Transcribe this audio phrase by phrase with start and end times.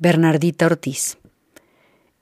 [0.00, 1.18] Bernardita Ortiz.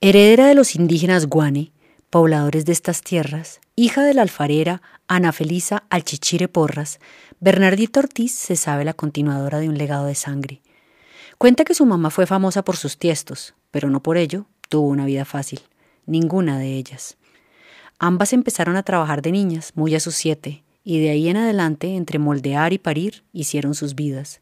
[0.01, 1.71] Heredera de los indígenas guane,
[2.09, 6.99] pobladores de estas tierras, hija de la alfarera Ana Felisa Alchichire Porras,
[7.39, 10.63] Bernardita Ortiz se sabe la continuadora de un legado de sangre.
[11.37, 15.05] Cuenta que su mamá fue famosa por sus tiestos, pero no por ello tuvo una
[15.05, 15.61] vida fácil,
[16.07, 17.15] ninguna de ellas.
[17.99, 21.95] Ambas empezaron a trabajar de niñas, muy a sus siete, y de ahí en adelante,
[21.95, 24.41] entre moldear y parir, hicieron sus vidas.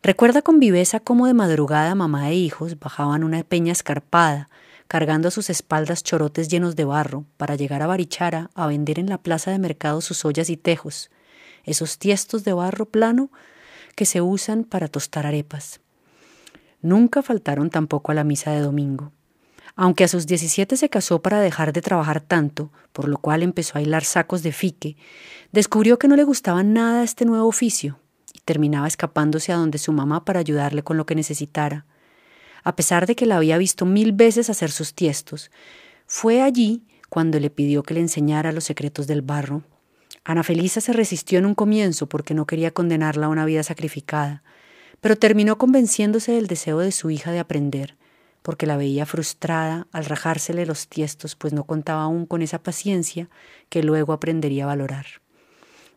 [0.00, 4.48] Recuerda con viveza cómo de madrugada mamá e hijos bajaban una peña escarpada,
[4.86, 9.08] cargando a sus espaldas chorotes llenos de barro, para llegar a Barichara a vender en
[9.08, 11.10] la plaza de mercado sus ollas y tejos,
[11.64, 13.30] esos tiestos de barro plano
[13.96, 15.80] que se usan para tostar arepas.
[16.80, 19.10] Nunca faltaron tampoco a la misa de domingo.
[19.74, 23.78] Aunque a sus 17 se casó para dejar de trabajar tanto, por lo cual empezó
[23.78, 24.96] a hilar sacos de fique,
[25.50, 27.98] descubrió que no le gustaba nada este nuevo oficio
[28.48, 31.84] terminaba escapándose a donde su mamá para ayudarle con lo que necesitara.
[32.64, 35.50] A pesar de que la había visto mil veces hacer sus tiestos,
[36.06, 39.64] fue allí cuando le pidió que le enseñara los secretos del barro.
[40.24, 44.42] Ana Felisa se resistió en un comienzo porque no quería condenarla a una vida sacrificada,
[45.02, 47.98] pero terminó convenciéndose del deseo de su hija de aprender,
[48.40, 53.28] porque la veía frustrada al rajársele los tiestos, pues no contaba aún con esa paciencia
[53.68, 55.04] que luego aprendería a valorar.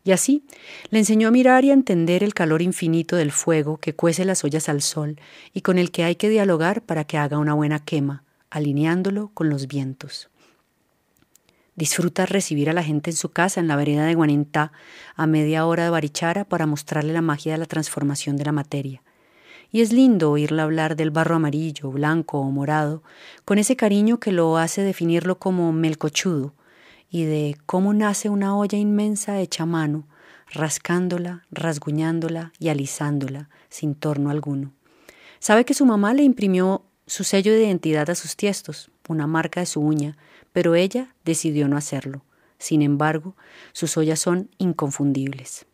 [0.04, 0.44] Y así
[0.90, 4.44] le enseñó a mirar y a entender el calor infinito del fuego que cuece las
[4.44, 5.20] ollas al sol
[5.54, 9.50] y con el que hay que dialogar para que haga una buena quema, alineándolo con
[9.50, 10.30] los vientos.
[11.76, 14.72] Disfruta recibir a la gente en su casa en la vereda de Guanentá
[15.16, 19.04] a media hora de Barichara para mostrarle la magia de la transformación de la materia.
[19.72, 23.04] Y es lindo oírla hablar del barro amarillo, blanco o morado,
[23.46, 26.54] con ese cariño que lo hace definirlo como melcochudo,
[27.12, 30.08] y de cómo nace una olla inmensa hecha a mano,
[30.50, 34.72] rascándola, rasguñándola y alisándola, sin torno alguno.
[35.40, 39.60] Sabe que su mamá le imprimió su sello de identidad a sus tiestos, una marca
[39.60, 40.18] de su uña,
[40.54, 42.24] pero ella decidió no hacerlo.
[42.58, 43.36] Sin embargo,
[43.74, 45.66] sus ollas son inconfundibles.